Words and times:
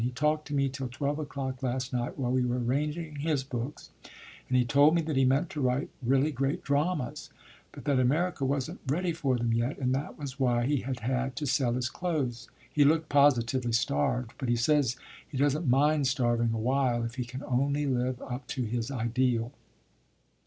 "He 0.01 0.09
talked 0.09 0.47
to 0.47 0.55
me 0.55 0.67
till 0.67 0.87
twelve 0.87 1.19
o'clock 1.19 1.61
last 1.61 1.93
night 1.93 2.17
while 2.17 2.31
we 2.31 2.43
were 2.43 2.57
arranging 2.57 3.17
his 3.17 3.43
books, 3.43 3.91
and 4.49 4.57
he 4.57 4.65
told 4.65 4.95
me 4.95 5.01
that 5.03 5.15
he 5.15 5.25
meant 5.25 5.51
to 5.51 5.61
write 5.61 5.91
really 6.01 6.31
great 6.31 6.63
dramas, 6.63 7.29
but 7.71 7.85
that 7.85 7.99
America 7.99 8.43
wasn't 8.43 8.79
ready 8.87 9.13
for 9.13 9.37
them 9.37 9.53
yet 9.53 9.77
and 9.77 9.93
that 9.93 10.17
was 10.17 10.39
why 10.39 10.65
he 10.65 10.77
had 10.77 11.01
had 11.01 11.35
to 11.35 11.45
sell 11.45 11.73
his 11.73 11.87
clothes. 11.87 12.49
He 12.73 12.83
looked 12.83 13.09
positively 13.09 13.73
starved, 13.73 14.31
but 14.39 14.49
he 14.49 14.55
says 14.55 14.95
he 15.29 15.37
doesn't 15.37 15.69
mind 15.69 16.07
starving 16.07 16.49
a 16.51 16.57
while 16.57 17.03
if 17.03 17.13
he 17.13 17.23
can 17.23 17.43
only 17.43 17.85
live 17.85 18.19
up 18.23 18.47
to 18.47 18.63
his 18.63 18.89
ideal." 18.89 19.51